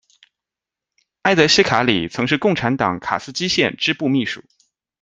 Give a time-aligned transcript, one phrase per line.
[1.21, 4.43] 艾德希卡里曾是共产党卡斯基县支部秘书。